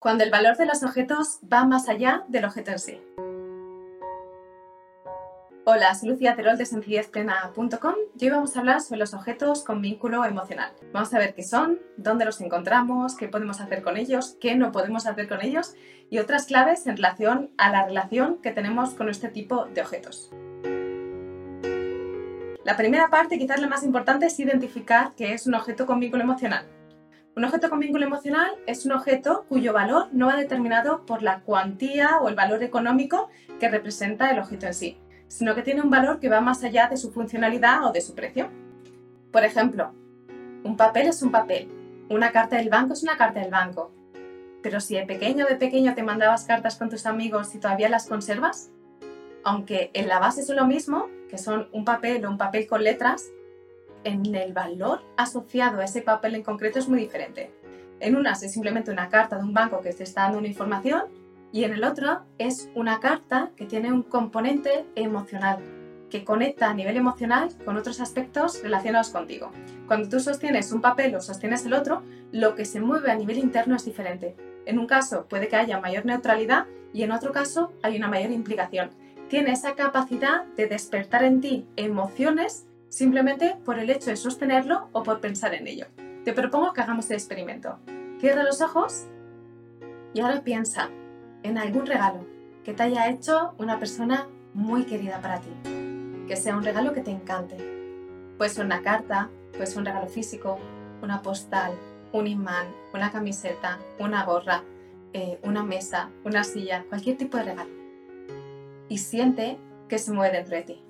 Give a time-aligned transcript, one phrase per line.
[0.00, 3.00] cuando el valor de los objetos va más allá del objeto en sí.
[5.66, 9.82] Hola, soy Lucía Terol de sencillezplena.com y hoy vamos a hablar sobre los objetos con
[9.82, 10.72] vínculo emocional.
[10.92, 14.72] Vamos a ver qué son, dónde los encontramos, qué podemos hacer con ellos, qué no
[14.72, 15.74] podemos hacer con ellos
[16.08, 20.30] y otras claves en relación a la relación que tenemos con este tipo de objetos.
[22.64, 26.22] La primera parte, quizás la más importante, es identificar qué es un objeto con vínculo
[26.22, 26.79] emocional.
[27.36, 31.40] Un objeto con vínculo emocional es un objeto cuyo valor no va determinado por la
[31.40, 33.28] cuantía o el valor económico
[33.60, 34.98] que representa el objeto en sí,
[35.28, 38.16] sino que tiene un valor que va más allá de su funcionalidad o de su
[38.16, 38.50] precio.
[39.30, 39.92] Por ejemplo,
[40.64, 41.68] un papel es un papel,
[42.08, 43.92] una carta del banco es una carta del banco,
[44.60, 48.08] pero si de pequeño de pequeño te mandabas cartas con tus amigos y todavía las
[48.08, 48.72] conservas,
[49.44, 52.82] aunque en la base es lo mismo, que son un papel o un papel con
[52.82, 53.30] letras,
[54.04, 57.52] en el valor asociado a ese papel en concreto es muy diferente.
[58.00, 61.02] En una es simplemente una carta de un banco que te está dando una información
[61.52, 65.58] y en el otro es una carta que tiene un componente emocional,
[66.08, 69.50] que conecta a nivel emocional con otros aspectos relacionados contigo.
[69.86, 72.02] Cuando tú sostienes un papel o sostienes el otro,
[72.32, 74.36] lo que se mueve a nivel interno es diferente.
[74.64, 78.30] En un caso puede que haya mayor neutralidad y en otro caso hay una mayor
[78.30, 78.90] implicación.
[79.28, 85.02] Tiene esa capacidad de despertar en ti emociones simplemente por el hecho de sostenerlo o
[85.02, 85.86] por pensar en ello.
[86.24, 87.78] Te propongo que hagamos el experimento.
[88.18, 89.06] Cierra los ojos
[90.12, 90.90] y ahora piensa
[91.42, 92.26] en algún regalo
[92.64, 95.50] que te haya hecho una persona muy querida para ti.
[96.28, 97.56] Que sea un regalo que te encante.
[98.36, 100.58] Puede ser una carta, puede un regalo físico,
[101.02, 101.72] una postal,
[102.12, 104.62] un imán, una camiseta, una gorra,
[105.12, 107.70] eh, una mesa, una silla, cualquier tipo de regalo.
[108.88, 110.84] Y siente que se mueve dentro de ti.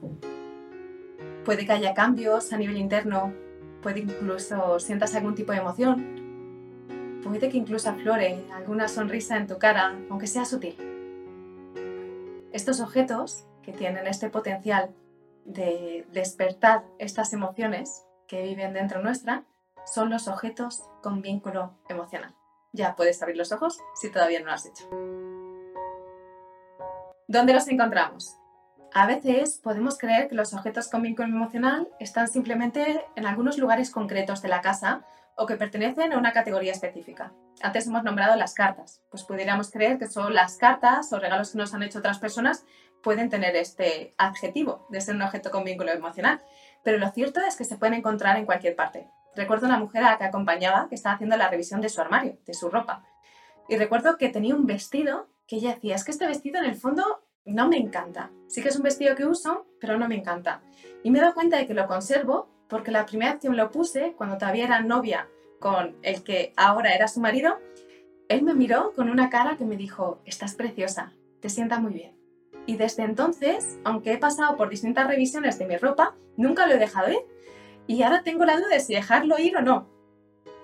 [1.51, 3.35] Puede que haya cambios a nivel interno,
[3.83, 9.59] puede incluso sientas algún tipo de emoción, puede que incluso aflore alguna sonrisa en tu
[9.59, 10.77] cara, aunque sea sutil.
[12.53, 14.95] Estos objetos que tienen este potencial
[15.45, 19.43] de despertar estas emociones que viven dentro nuestra
[19.85, 22.33] son los objetos con vínculo emocional.
[22.73, 24.89] Ya puedes abrir los ojos si todavía no lo has hecho.
[27.27, 28.40] ¿Dónde los encontramos?
[28.93, 33.91] A veces podemos creer que los objetos con vínculo emocional están simplemente en algunos lugares
[33.91, 35.05] concretos de la casa
[35.37, 37.33] o que pertenecen a una categoría específica.
[37.63, 41.59] Antes hemos nombrado las cartas, pues pudiéramos creer que son las cartas o regalos que
[41.59, 42.65] nos han hecho otras personas
[43.03, 46.41] pueden tener este adjetivo de ser un objeto con vínculo emocional,
[46.83, 49.09] pero lo cierto es que se pueden encontrar en cualquier parte.
[49.37, 52.39] Recuerdo una mujer a la que acompañaba que estaba haciendo la revisión de su armario,
[52.45, 53.05] de su ropa,
[53.69, 56.77] y recuerdo que tenía un vestido que ella decía, es que este vestido en el
[56.77, 58.31] fondo no me encanta.
[58.49, 60.63] Sí que es un vestido que uso, pero no me encanta.
[61.03, 63.57] Y me he dado cuenta de que lo conservo porque la primera vez que me
[63.57, 65.29] lo puse, cuando todavía era novia
[65.59, 67.59] con el que ahora era su marido,
[68.29, 72.17] él me miró con una cara que me dijo, estás preciosa, te sienta muy bien.
[72.67, 76.79] Y desde entonces, aunque he pasado por distintas revisiones de mi ropa, nunca lo he
[76.79, 77.19] dejado ir.
[77.87, 79.89] Y ahora tengo la duda de si dejarlo ir o no.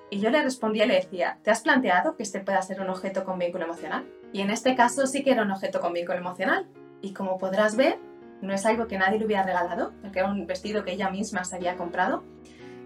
[0.09, 2.91] Y yo le respondía y le decía, ¿te has planteado que este pueda ser un
[2.91, 4.07] objeto con vínculo emocional?
[4.33, 6.67] Y en este caso sí que era un objeto con vínculo emocional.
[7.03, 7.99] Y como podrás ver,
[8.41, 11.45] no es algo que nadie le hubiera regalado, porque era un vestido que ella misma
[11.45, 12.23] se había comprado.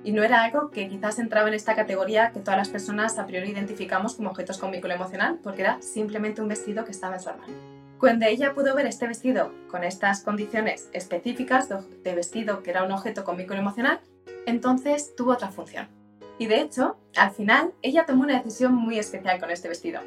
[0.02, 3.26] Y no era algo que quizás entraba en esta categoría que todas las personas a
[3.26, 7.20] priori identificamos como objetos con vínculo emocional, porque era simplemente un vestido que estaba en
[7.20, 7.56] su armario.
[7.98, 12.92] Cuando ella pudo ver este vestido con estas condiciones específicas de vestido que era un
[12.92, 14.00] objeto con vínculo emocional,
[14.46, 15.99] entonces tuvo otra función.
[16.40, 20.00] Y de hecho, al final, ella tomó una decisión muy especial con este vestido.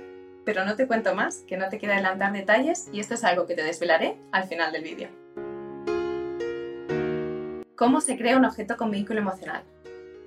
[0.43, 3.45] Pero no te cuento más, que no te quiero adelantar detalles y esto es algo
[3.45, 5.09] que te desvelaré al final del vídeo.
[7.75, 9.63] ¿Cómo se crea un objeto con vínculo emocional?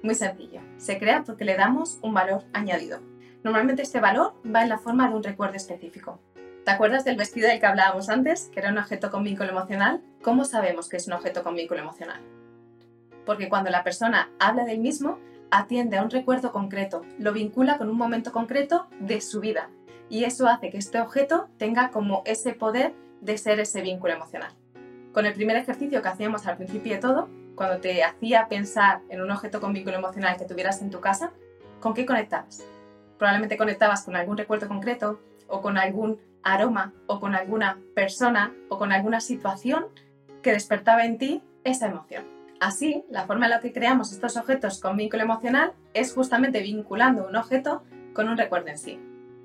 [0.04, 3.00] Muy sencillo, se crea porque le damos un valor añadido.
[3.42, 6.20] Normalmente este valor va en la forma de un recuerdo específico.
[6.64, 10.04] ¿Te acuerdas del vestido del que hablábamos antes, que era un objeto con vínculo emocional?
[10.22, 12.20] ¿Cómo sabemos que es un objeto con vínculo emocional?
[13.24, 15.18] Porque cuando la persona habla del mismo,
[15.50, 19.70] atiende a un recuerdo concreto, lo vincula con un momento concreto de su vida,
[20.08, 24.52] y eso hace que este objeto tenga como ese poder de ser ese vínculo emocional.
[25.12, 29.22] Con el primer ejercicio que hacíamos al principio de todo, cuando te hacía pensar en
[29.22, 31.32] un objeto con vínculo emocional que tuvieras en tu casa,
[31.80, 32.64] ¿con qué conectabas?
[33.18, 38.78] Probablemente conectabas con algún recuerdo concreto o con algún aroma o con alguna persona o
[38.78, 39.86] con alguna situación
[40.42, 42.35] que despertaba en ti esa emoción.
[42.60, 47.26] Así, la forma en la que creamos estos objetos con vínculo emocional es justamente vinculando
[47.26, 47.82] un objeto
[48.14, 48.98] con un recuerdo en sí.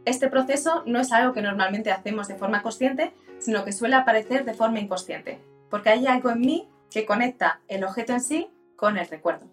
[0.05, 4.45] Este proceso no es algo que normalmente hacemos de forma consciente, sino que suele aparecer
[4.45, 8.97] de forma inconsciente, porque hay algo en mí que conecta el objeto en sí con
[8.97, 9.47] el recuerdo.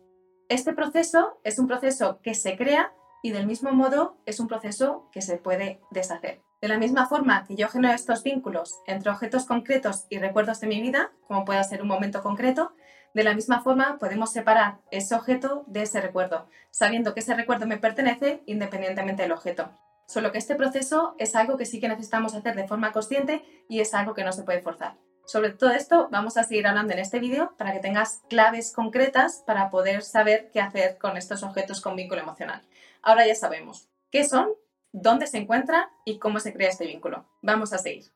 [0.49, 5.08] Este proceso es un proceso que se crea y del mismo modo es un proceso
[5.12, 6.40] que se puede deshacer.
[6.60, 10.66] De la misma forma que yo genero estos vínculos entre objetos concretos y recuerdos de
[10.66, 12.72] mi vida, como pueda ser un momento concreto,
[13.14, 17.66] de la misma forma podemos separar ese objeto de ese recuerdo, sabiendo que ese recuerdo
[17.66, 19.70] me pertenece independientemente del objeto.
[20.06, 23.81] Solo que este proceso es algo que sí que necesitamos hacer de forma consciente y
[23.81, 24.96] es algo que no se puede forzar.
[25.26, 29.43] Sobre todo esto vamos a seguir hablando en este vídeo para que tengas claves concretas
[29.46, 32.66] para poder saber qué hacer con estos objetos con vínculo emocional.
[33.02, 34.49] Ahora ya sabemos qué son,
[34.93, 37.26] dónde se encuentran y cómo se crea este vínculo.
[37.43, 38.06] Vamos a seguir.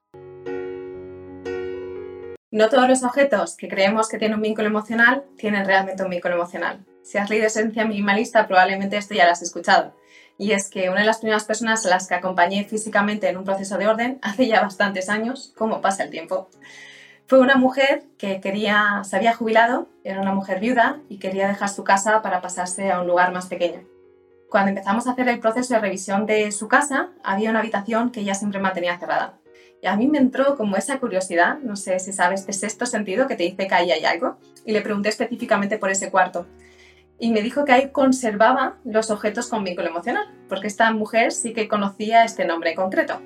[2.53, 6.35] No todos los objetos que creemos que tienen un vínculo emocional tienen realmente un vínculo
[6.35, 6.85] emocional.
[7.03, 9.97] Si has leído Esencia Minimalista, probablemente esto ya lo has escuchado.
[10.37, 13.45] Y es que una de las primeras personas a las que acompañé físicamente en un
[13.45, 16.51] proceso de orden hace ya bastantes años, como pasa el tiempo,
[17.27, 21.71] fue una mujer que quería, se había jubilado, era una mujer viuda y quería dejar
[21.71, 23.81] su casa para pasarse a un lugar más pequeño.
[24.51, 28.21] Cuando empezamos a hacer el proceso de revisión de su casa, había una habitación que
[28.21, 29.39] ella siempre mantenía cerrada.
[29.83, 33.27] Y a mí me entró como esa curiosidad, no sé si sabes, este sexto sentido
[33.27, 36.47] que te dice que ahí hay algo, y le pregunté específicamente por ese cuarto.
[37.19, 41.53] Y me dijo que ahí conservaba los objetos con vínculo emocional, porque esta mujer sí
[41.53, 43.21] que conocía este nombre en concreto.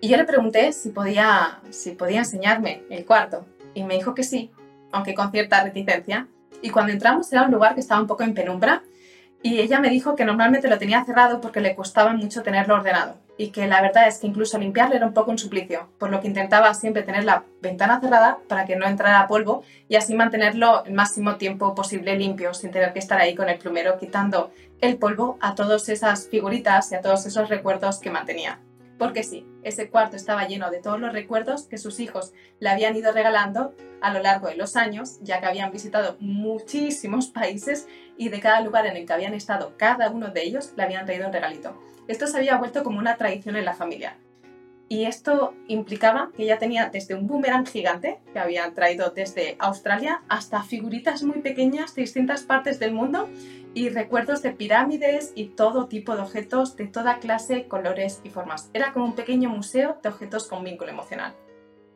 [0.00, 4.22] Y yo le pregunté si podía, si podía enseñarme el cuarto y me dijo que
[4.22, 4.52] sí,
[4.92, 6.28] aunque con cierta reticencia.
[6.60, 8.84] Y cuando entramos era un lugar que estaba un poco en penumbra
[9.42, 13.16] y ella me dijo que normalmente lo tenía cerrado porque le costaba mucho tenerlo ordenado
[13.36, 16.20] y que la verdad es que incluso limpiarlo era un poco un suplicio, por lo
[16.20, 20.84] que intentaba siempre tener la ventana cerrada para que no entrara polvo y así mantenerlo
[20.84, 24.96] el máximo tiempo posible limpio sin tener que estar ahí con el plumero quitando el
[24.96, 28.58] polvo a todas esas figuritas y a todos esos recuerdos que mantenía.
[28.98, 32.96] Porque sí, ese cuarto estaba lleno de todos los recuerdos que sus hijos le habían
[32.96, 38.28] ido regalando a lo largo de los años, ya que habían visitado muchísimos países y
[38.28, 41.26] de cada lugar en el que habían estado cada uno de ellos le habían traído
[41.26, 41.80] un regalito.
[42.08, 44.18] Esto se había vuelto como una tradición en la familia.
[44.88, 50.22] Y esto implicaba que ella tenía desde un boomerang gigante que habían traído desde Australia
[50.28, 53.28] hasta figuritas muy pequeñas de distintas partes del mundo
[53.74, 58.70] y recuerdos de pirámides y todo tipo de objetos de toda clase, colores y formas.
[58.74, 61.34] Era como un pequeño museo de objetos con vínculo emocional.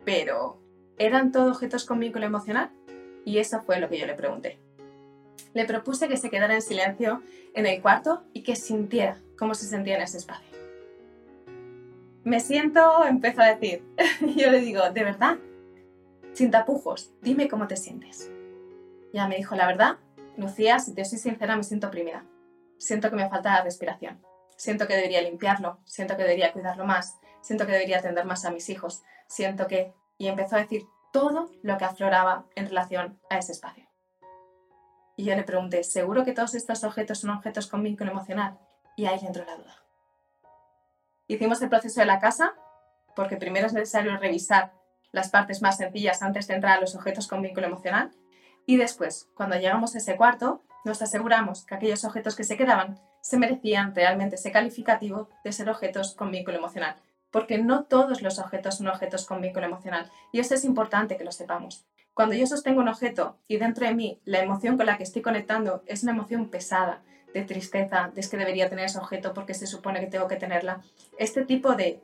[0.05, 0.59] Pero,
[0.99, 2.71] ¿eran todos objetos con vínculo emocional?
[3.25, 4.59] Y eso fue lo que yo le pregunté.
[5.53, 7.23] Le propuse que se quedara en silencio
[7.55, 10.56] en el cuarto y que sintiera cómo se sentía en ese espacio.
[12.27, 13.87] Me siento, empezó a decir.
[14.37, 15.37] yo le digo, ¿de verdad?
[16.33, 18.33] Sin tapujos, dime cómo te sientes.
[19.13, 19.99] Ya me dijo, la verdad,
[20.37, 22.27] Lucía, si te soy sincera, me siento oprimida.
[22.79, 24.21] Siento que me falta la respiración.
[24.57, 28.51] Siento que debería limpiarlo, siento que debería cuidarlo más, siento que debería atender más a
[28.51, 29.95] mis hijos, siento que...
[30.19, 30.83] Y empezó a decir
[31.13, 33.89] todo lo que afloraba en relación a ese espacio.
[35.17, 38.59] Y yo le pregunté, ¿seguro que todos estos objetos son objetos con vínculo emocional?
[38.97, 39.86] Y ahí entró la duda.
[41.29, 42.55] Hicimos el proceso de la casa,
[43.15, 44.73] porque primero es necesario revisar
[45.11, 48.13] las partes más sencillas antes de entrar a los objetos con vínculo emocional.
[48.65, 53.01] Y después, cuando llegamos a ese cuarto, nos aseguramos que aquellos objetos que se quedaban
[53.21, 56.95] se merecían realmente ese calificativo de ser objetos con vínculo emocional,
[57.33, 61.25] porque no todos los objetos son objetos con vínculo emocional, y esto es importante que
[61.25, 61.87] lo sepamos.
[62.15, 65.23] Cuando yo sostengo un objeto y dentro de mí la emoción con la que estoy
[65.23, 67.03] conectando es una emoción pesada,
[67.37, 70.37] de tristeza, de es que debería tener ese objeto porque se supone que tengo que
[70.37, 70.81] tenerla.
[71.19, 72.01] Este tipo de,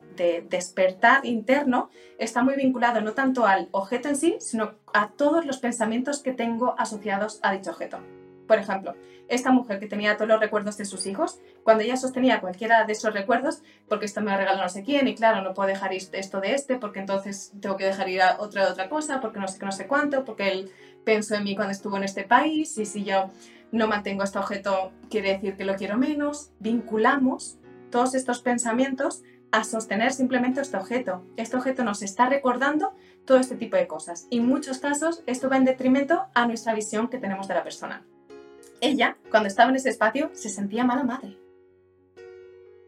[0.48, 5.58] despertar interno está muy vinculado no tanto al objeto en sí, sino a todos los
[5.58, 7.98] pensamientos que tengo asociados a dicho objeto.
[8.46, 8.94] Por ejemplo,
[9.28, 12.92] esta mujer que tenía todos los recuerdos de sus hijos, cuando ella sostenía cualquiera de
[12.92, 15.94] esos recuerdos, porque esto me ha regalado no sé quién, y claro, no puedo dejar
[15.94, 19.40] esto de este, porque entonces tengo que dejar ir a otra de otra cosa, porque
[19.40, 20.70] no sé qué, no sé cuánto, porque él
[21.04, 23.30] pensó en mí cuando estuvo en este país, y si yo
[23.72, 26.50] no mantengo este objeto, quiere decir que lo quiero menos.
[26.60, 27.58] Vinculamos
[27.90, 31.24] todos estos pensamientos a sostener simplemente este objeto.
[31.36, 32.92] Este objeto nos está recordando
[33.24, 34.26] todo este tipo de cosas.
[34.30, 37.64] Y en muchos casos esto va en detrimento a nuestra visión que tenemos de la
[37.64, 38.04] persona.
[38.80, 41.38] Ella, cuando estaba en ese espacio, se sentía mala madre.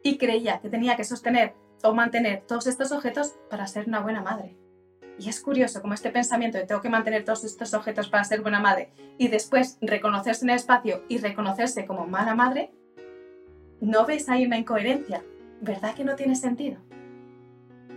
[0.03, 4.21] Y creía que tenía que sostener o mantener todos estos objetos para ser una buena
[4.21, 4.57] madre.
[5.19, 8.41] Y es curioso como este pensamiento de tengo que mantener todos estos objetos para ser
[8.41, 12.73] buena madre y después reconocerse en el espacio y reconocerse como mala madre,
[13.81, 15.23] ¿no ves ahí una incoherencia?
[15.61, 16.79] ¿Verdad que no tiene sentido?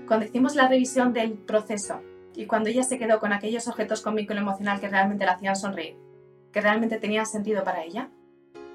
[0.08, 2.02] Cuando hicimos la revisión del proceso
[2.36, 5.56] y cuando ella se quedó con aquellos objetos con vínculo emocional que realmente la hacían
[5.56, 5.98] sonreír,
[6.52, 8.10] que realmente tenían sentido para ella,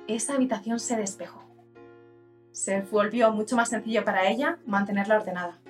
[0.08, 1.44] esa habitación se despejó.
[2.50, 5.61] Se volvió mucho más sencillo para ella mantenerla ordenada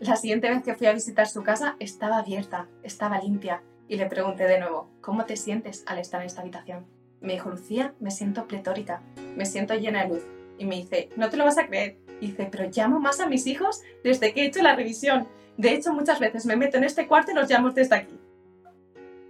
[0.00, 4.06] la siguiente vez que fui a visitar su casa estaba abierta, estaba limpia y le
[4.06, 6.86] pregunté de nuevo, ¿cómo te sientes al estar en esta habitación?
[7.20, 9.00] Me dijo, Lucía, me siento pletórica,
[9.36, 10.22] me siento llena de luz.
[10.58, 11.96] Y me dice, no te lo vas a creer.
[12.20, 15.28] Y dice, pero llamo más a mis hijos desde que he hecho la revisión.
[15.56, 18.18] De hecho, muchas veces me meto en este cuarto y los llamo desde aquí.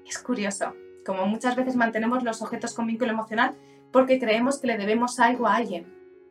[0.04, 3.54] Es curioso, como muchas veces mantenemos los objetos con vínculo emocional
[3.92, 5.87] porque creemos que le debemos algo a alguien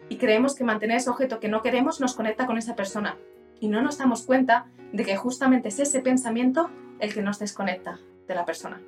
[0.10, 3.18] y creemos que mantener ese objeto que no queremos nos conecta con esa persona
[3.60, 6.70] y no nos damos cuenta de que justamente es ese pensamiento
[7.00, 8.82] el que nos desconecta de la persona.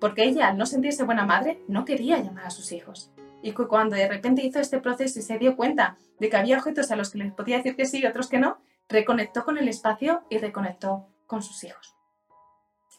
[0.00, 3.12] Porque ella, al no sentirse buena madre, no quería llamar a sus hijos.
[3.42, 6.90] Y cuando de repente hizo este proceso y se dio cuenta de que había objetos
[6.90, 8.58] a los que les podía decir que sí y otros que no,
[8.88, 11.94] reconectó con el espacio y reconectó con sus hijos.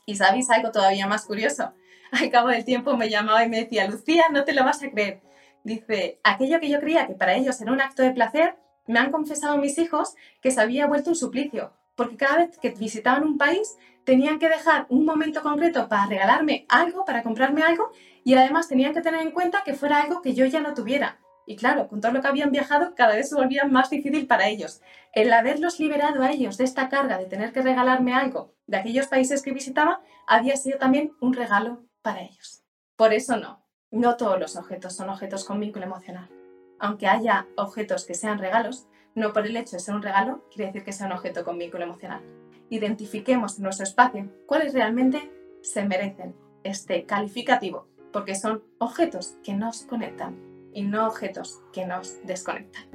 [0.06, 1.74] Y sabéis algo todavía más curioso.
[2.12, 4.90] Al cabo del tiempo me llamaba y me decía, Lucía, no te lo vas a
[4.90, 5.22] creer.
[5.64, 8.56] Dice, aquello que yo creía que para ellos era un acto de placer,
[8.90, 12.72] me han confesado mis hijos que se había vuelto un suplicio, porque cada vez que
[12.72, 17.92] visitaban un país tenían que dejar un momento concreto para regalarme algo, para comprarme algo,
[18.24, 21.20] y además tenían que tener en cuenta que fuera algo que yo ya no tuviera.
[21.46, 24.48] Y claro, con todo lo que habían viajado, cada vez se volvía más difícil para
[24.48, 24.82] ellos.
[25.14, 29.06] El haberlos liberado a ellos de esta carga de tener que regalarme algo de aquellos
[29.06, 32.64] países que visitaba, había sido también un regalo para ellos.
[32.96, 36.39] Por eso no, no todos los objetos son objetos con vínculo emocional.
[36.80, 40.68] Aunque haya objetos que sean regalos, no por el hecho de ser un regalo quiere
[40.68, 42.22] decir que sea un objeto con vínculo emocional.
[42.70, 45.32] Identifiquemos en nuestro espacio cuáles realmente
[45.62, 50.38] se merecen este calificativo, porque son objetos que nos conectan
[50.74, 52.86] y no objetos que nos desconectan.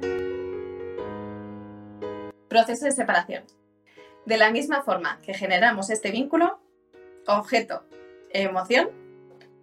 [2.47, 3.43] Proceso de separación.
[4.25, 6.59] De la misma forma que generamos este vínculo,
[7.27, 7.83] objeto,
[8.29, 8.89] emoción,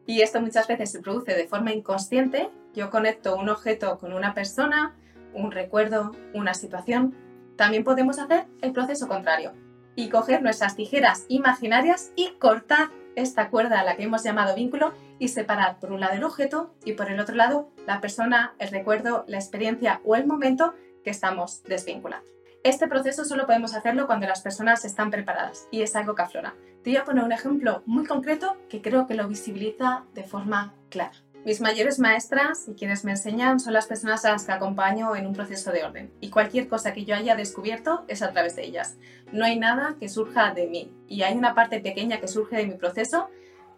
[0.07, 4.35] y esto muchas veces se produce de forma inconsciente, yo conecto un objeto con una
[4.35, 4.95] persona,
[5.35, 7.15] un recuerdo, una situación,
[7.57, 9.53] también podemos hacer el proceso contrario
[9.95, 14.93] y coger nuestras tijeras imaginarias y cortar esta cuerda a la que hemos llamado vínculo
[15.19, 18.71] y separar por un lado el objeto y por el otro lado la persona, el
[18.71, 22.27] recuerdo, la experiencia o el momento que estamos desvinculando.
[22.65, 26.55] Este proceso solo podemos hacerlo cuando las personas están preparadas y es algo que aflora.
[26.83, 30.75] Te voy a poner un ejemplo muy concreto que creo que lo visibiliza de forma
[30.89, 31.13] clara.
[31.45, 35.29] Mis mayores maestras y quienes me enseñan son las personas a las que acompaño en
[35.29, 38.65] un proceso de orden y cualquier cosa que yo haya descubierto es a través de
[38.65, 38.97] ellas.
[39.31, 42.67] No hay nada que surja de mí y hay una parte pequeña que surge de
[42.67, 43.29] mi proceso,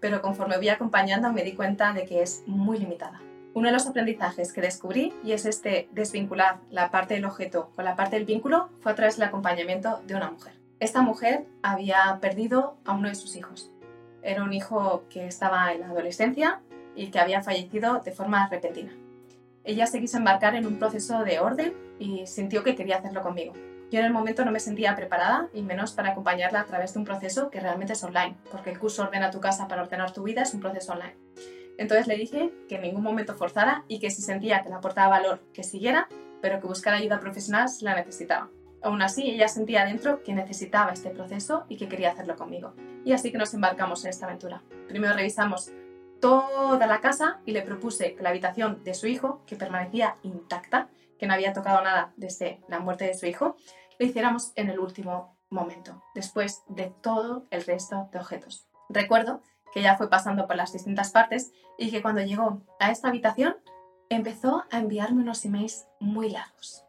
[0.00, 3.20] pero conforme voy acompañando me di cuenta de que es muy limitada.
[3.52, 7.84] Uno de los aprendizajes que descubrí, y es este desvincular la parte del objeto con
[7.84, 10.63] la parte del vínculo, fue a través del acompañamiento de una mujer.
[10.84, 13.72] Esta mujer había perdido a uno de sus hijos.
[14.20, 16.60] Era un hijo que estaba en la adolescencia
[16.94, 18.92] y que había fallecido de forma repentina.
[19.64, 23.54] Ella se quiso embarcar en un proceso de orden y sintió que quería hacerlo conmigo.
[23.90, 26.98] Yo en el momento no me sentía preparada y menos para acompañarla a través de
[26.98, 30.22] un proceso que realmente es online, porque el curso Ordena tu casa para ordenar tu
[30.22, 31.16] vida es un proceso online.
[31.78, 35.08] Entonces le dije que en ningún momento forzara y que si sentía que le aportaba
[35.08, 36.08] valor, que siguiera,
[36.42, 38.50] pero que buscar ayuda profesional si la necesitaba.
[38.84, 42.74] Aún así, ella sentía dentro que necesitaba este proceso y que quería hacerlo conmigo.
[43.02, 44.62] Y así que nos embarcamos en esta aventura.
[44.88, 45.72] Primero revisamos
[46.20, 50.90] toda la casa y le propuse que la habitación de su hijo, que permanecía intacta,
[51.18, 53.56] que no había tocado nada desde la muerte de su hijo,
[53.98, 58.68] lo hiciéramos en el último momento, después de todo el resto de objetos.
[58.90, 59.40] Recuerdo
[59.72, 63.56] que ella fue pasando por las distintas partes y que cuando llegó a esta habitación
[64.10, 66.84] empezó a enviarme unos emails muy largos.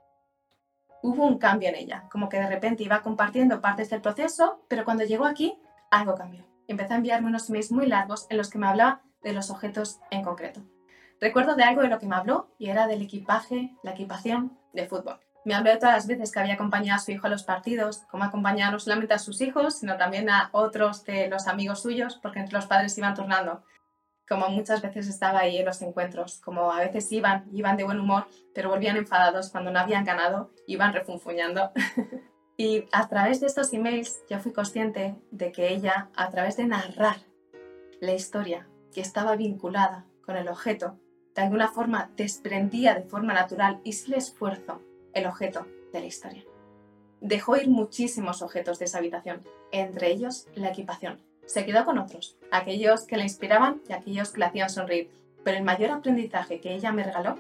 [1.08, 4.86] Hubo un cambio en ella, como que de repente iba compartiendo partes del proceso, pero
[4.86, 5.56] cuando llegó aquí,
[5.92, 6.44] algo cambió.
[6.68, 10.00] Empezó a enviarme unos emails muy largos en los que me hablaba de los objetos
[10.10, 10.62] en concreto.
[11.22, 14.88] Recuerdo de algo de lo que me habló y era del equipaje, la equipación de
[14.88, 15.20] fútbol.
[15.46, 18.02] Me habló de todas las veces que había acompañado a su hijo a los partidos,
[18.10, 22.18] cómo acompañaba no solamente a sus hijos, sino también a otros de los amigos suyos,
[22.20, 23.64] porque entre los padres iban turnando.
[24.28, 28.00] Como muchas veces estaba ahí en los encuentros, como a veces iban, iban de buen
[28.00, 31.72] humor, pero volvían enfadados cuando no habían ganado, iban refunfuñando.
[32.58, 36.66] y a través de estos emails yo fui consciente de que ella, a través de
[36.66, 37.18] narrar
[38.02, 40.98] la historia que estaba vinculada con el objeto,
[41.36, 44.82] de alguna forma desprendía de forma natural y sin esfuerzo
[45.14, 46.44] el objeto de la historia.
[47.22, 51.22] Dejó ir muchísimos objetos de esa habitación, entre ellos la equipación.
[51.46, 55.12] Se quedó con otros, aquellos que la inspiraban y aquellos que la hacían sonreír,
[55.44, 57.36] pero el mayor aprendizaje que ella me regaló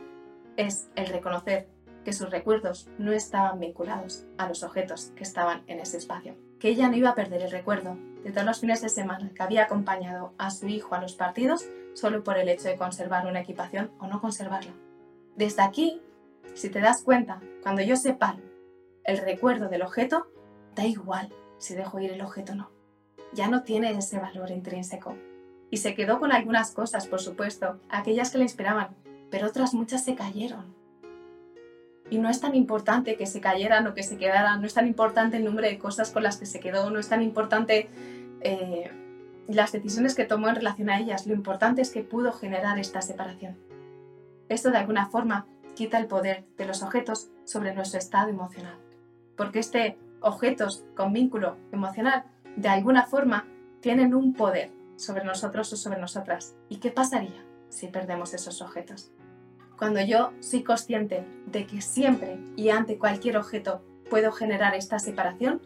[0.57, 1.67] es el reconocer
[2.03, 6.69] que sus recuerdos no estaban vinculados a los objetos que estaban en ese espacio, que
[6.69, 9.63] ella no iba a perder el recuerdo de todos los fines de semana que había
[9.63, 13.91] acompañado a su hijo a los partidos solo por el hecho de conservar una equipación
[13.99, 14.73] o no conservarla.
[15.35, 16.01] Desde aquí
[16.55, 18.39] si te das cuenta, cuando yo separo
[19.03, 20.27] el recuerdo del objeto,
[20.73, 22.74] da igual si dejo ir el objeto o no.
[23.35, 25.15] Ya no tiene ese valor intrínseco.
[25.69, 28.95] Y se quedó con algunas cosas, por supuesto, aquellas que le inspiraban,
[29.29, 30.73] pero otras muchas se cayeron.
[32.09, 34.87] Y no es tan importante que se cayeran o que se quedaran, no es tan
[34.87, 37.89] importante el número de cosas con las que se quedó, no es tan importante
[38.41, 38.89] eh,
[39.47, 43.01] las decisiones que tomó en relación a ellas, lo importante es que pudo generar esta
[43.01, 43.57] separación.
[44.49, 48.77] Esto de alguna forma quita el poder de los objetos sobre nuestro estado emocional,
[49.35, 52.23] porque este objetos con vínculo emocional
[52.55, 53.47] de alguna forma
[53.81, 56.55] tienen un poder sobre nosotros o sobre nosotras.
[56.69, 59.11] ¿Y qué pasaría si perdemos esos objetos?
[59.77, 65.61] Cuando yo soy consciente de que siempre y ante cualquier objeto puedo generar esta separación,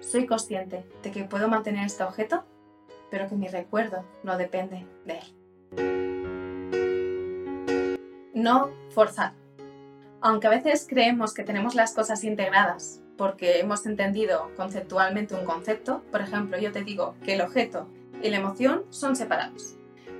[0.00, 2.44] soy consciente de que puedo mantener este objeto,
[3.10, 5.26] pero que mi recuerdo no depende de él.
[8.34, 9.34] No forzar.
[10.20, 16.02] Aunque a veces creemos que tenemos las cosas integradas porque hemos entendido conceptualmente un concepto,
[16.10, 17.88] por ejemplo, yo te digo que el objeto
[18.22, 19.76] y la emoción son separados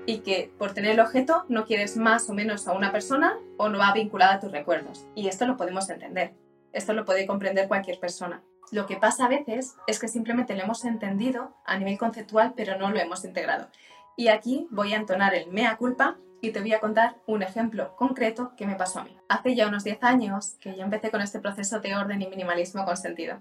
[0.06, 3.68] y que por tener el objeto no quieres más o menos a una persona o
[3.68, 5.06] no va vinculada a tus recuerdos.
[5.14, 6.34] Y esto lo podemos entender,
[6.72, 8.42] esto lo puede comprender cualquier persona.
[8.70, 12.78] Lo que pasa a veces es que simplemente lo hemos entendido a nivel conceptual, pero
[12.78, 13.68] no lo hemos integrado.
[14.16, 17.94] Y aquí voy a entonar el mea culpa y te voy a contar un ejemplo
[17.96, 19.16] concreto que me pasó a mí.
[19.28, 22.84] Hace ya unos 10 años que yo empecé con este proceso de orden y minimalismo
[22.84, 23.40] con sentido.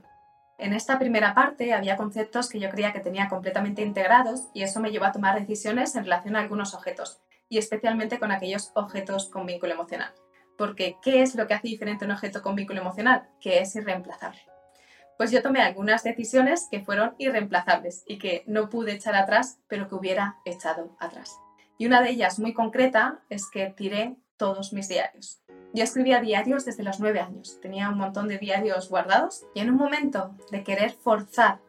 [0.60, 4.80] En esta primera parte había conceptos que yo creía que tenía completamente integrados y eso
[4.80, 9.30] me llevó a tomar decisiones en relación a algunos objetos y especialmente con aquellos objetos
[9.30, 10.14] con vínculo emocional.
[10.56, 13.28] Porque, ¿qué es lo que hace diferente un objeto con vínculo emocional?
[13.42, 14.42] Que es irreemplazable.
[15.18, 19.90] Pues yo tomé algunas decisiones que fueron irreemplazables y que no pude echar atrás, pero
[19.90, 21.36] que hubiera echado atrás.
[21.82, 25.42] Y una de ellas muy concreta es que tiré todos mis diarios.
[25.74, 29.72] Yo escribía diarios desde los nueve años, tenía un montón de diarios guardados y en
[29.72, 31.60] un momento de querer forzar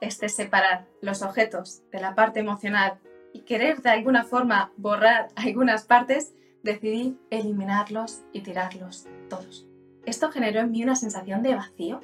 [0.00, 2.98] este separar los objetos de la parte emocional
[3.34, 6.32] y querer de alguna forma borrar algunas partes,
[6.62, 9.66] decidí eliminarlos y tirarlos todos.
[10.06, 12.00] Esto generó en mí una sensación de vacío.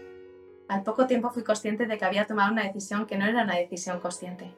[0.69, 3.57] Al poco tiempo fui consciente de que había tomado una decisión que no era una
[3.57, 4.55] decisión consciente,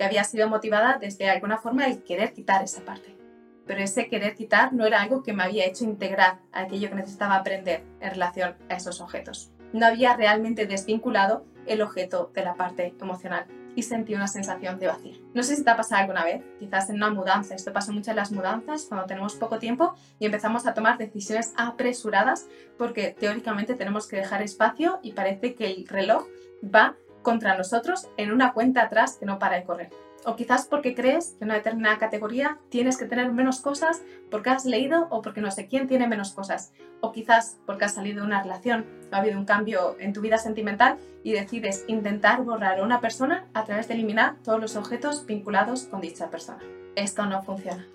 [0.00, 3.20] que había sido motivada desde alguna forma el querer quitar esa parte
[3.66, 7.36] pero ese querer quitar no era algo que me había hecho integrar aquello que necesitaba
[7.36, 9.52] aprender en relación a esos objetos.
[9.72, 14.88] No había realmente desvinculado el objeto de la parte emocional y sentí una sensación de
[14.88, 15.18] vacío.
[15.34, 18.10] No sé si te ha pasado alguna vez, quizás en una mudanza, esto pasa mucho
[18.10, 23.74] en las mudanzas cuando tenemos poco tiempo y empezamos a tomar decisiones apresuradas porque teóricamente
[23.74, 26.26] tenemos que dejar espacio y parece que el reloj
[26.64, 29.90] va contra nosotros en una cuenta atrás que no para de correr.
[30.24, 34.50] O quizás porque crees que en una determinada categoría tienes que tener menos cosas porque
[34.50, 36.72] has leído o porque no sé quién tiene menos cosas.
[37.00, 40.20] O quizás porque has salido de una relación o ha habido un cambio en tu
[40.20, 44.76] vida sentimental y decides intentar borrar a una persona a través de eliminar todos los
[44.76, 46.60] objetos vinculados con dicha persona.
[46.96, 47.86] Esto no funciona.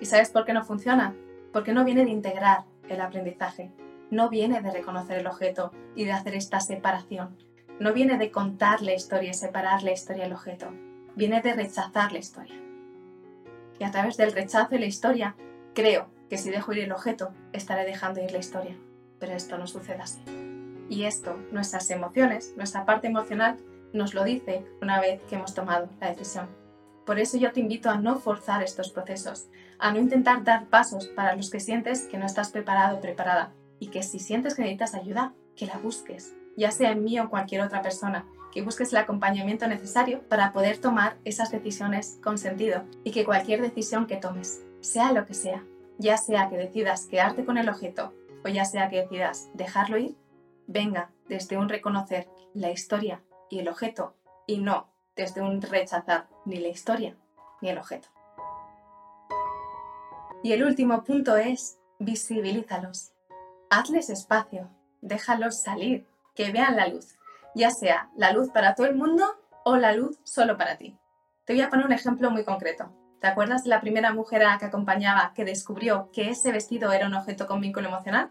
[0.00, 1.14] ¿Y sabes por qué no funciona?
[1.52, 3.70] Porque no viene de integrar el aprendizaje,
[4.10, 7.36] no viene de reconocer el objeto y de hacer esta separación,
[7.82, 10.72] no viene de contar la historia y separar la historia del objeto
[11.16, 12.54] viene de rechazar la historia.
[13.80, 15.34] Y a través del rechazo de la historia,
[15.74, 18.76] creo que si dejo ir el objeto, estaré dejando ir la historia.
[19.18, 20.22] Pero esto no sucede así.
[20.88, 23.58] Y esto, nuestras emociones, nuestra parte emocional,
[23.92, 26.46] nos lo dice una vez que hemos tomado la decisión.
[27.04, 29.48] Por eso yo te invito a no forzar estos procesos,
[29.80, 33.52] a no intentar dar pasos para los que sientes que no estás preparado o preparada
[33.80, 37.30] y que si sientes que necesitas ayuda, que la busques, ya sea en mí o
[37.30, 42.84] cualquier otra persona, que busques el acompañamiento necesario para poder tomar esas decisiones con sentido
[43.02, 45.64] y que cualquier decisión que tomes, sea lo que sea,
[45.98, 48.12] ya sea que decidas quedarte con el objeto
[48.44, 50.16] o ya sea que decidas dejarlo ir,
[50.66, 54.14] venga desde un reconocer la historia y el objeto
[54.46, 57.16] y no desde un rechazar ni la historia
[57.60, 58.08] ni el objeto.
[60.42, 63.12] Y el último punto es visibilízalos.
[63.70, 64.68] Hazles espacio,
[65.00, 67.16] déjalos salir, que vean la luz
[67.54, 69.24] ya sea la luz para todo el mundo
[69.64, 70.96] o la luz solo para ti.
[71.44, 72.92] Te voy a poner un ejemplo muy concreto.
[73.20, 77.06] ¿Te acuerdas de la primera mujer a que acompañaba que descubrió que ese vestido era
[77.06, 78.30] un objeto con vínculo emocional?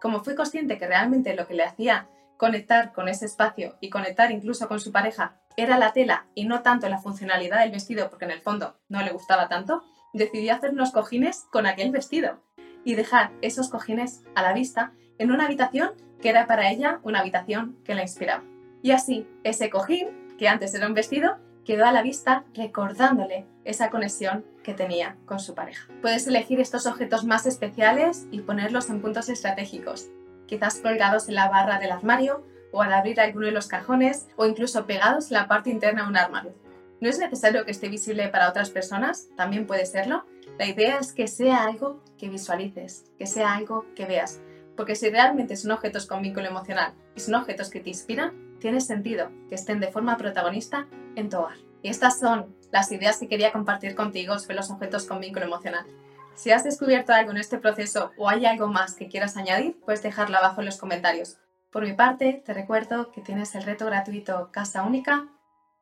[0.00, 4.32] Como fui consciente que realmente lo que le hacía conectar con ese espacio y conectar
[4.32, 8.24] incluso con su pareja era la tela y no tanto la funcionalidad del vestido, porque
[8.24, 12.42] en el fondo no le gustaba tanto, decidí hacer unos cojines con aquel vestido
[12.84, 15.92] y dejar esos cojines a la vista en una habitación
[16.24, 18.44] que era para ella una habitación que la inspiraba.
[18.80, 20.08] Y así, ese cojín,
[20.38, 25.38] que antes era un vestido, quedó a la vista recordándole esa conexión que tenía con
[25.38, 25.86] su pareja.
[26.00, 30.08] Puedes elegir estos objetos más especiales y ponerlos en puntos estratégicos,
[30.46, 34.46] quizás colgados en la barra del armario o al abrir alguno de los cajones o
[34.46, 36.54] incluso pegados en la parte interna de un armario.
[37.02, 40.24] No es necesario que esté visible para otras personas, también puede serlo.
[40.58, 44.40] La idea es que sea algo que visualices, que sea algo que veas,
[44.76, 48.80] Porque si realmente son objetos con vínculo emocional y son objetos que te inspiran, tiene
[48.80, 51.58] sentido que estén de forma protagonista en tu hogar.
[51.82, 55.86] Y estas son las ideas que quería compartir contigo sobre los objetos con vínculo emocional.
[56.34, 60.02] Si has descubierto algo en este proceso o hay algo más que quieras añadir, puedes
[60.02, 61.38] dejarlo abajo en los comentarios.
[61.70, 65.28] Por mi parte, te recuerdo que tienes el reto gratuito Casa Única,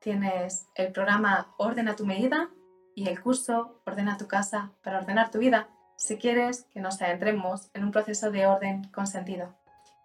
[0.00, 2.50] tienes el programa Ordena tu medida
[2.94, 7.70] y el curso Ordena tu casa para ordenar tu vida si quieres que nos adentremos
[7.74, 9.54] en un proceso de orden con sentido.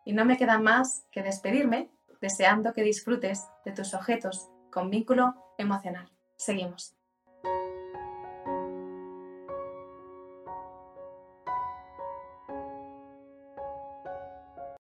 [0.06, 1.90] Y no me queda más que despedirme
[2.22, 6.10] deseando que disfrutes de tus objetos con vínculo emocional.
[6.38, 6.97] Seguimos.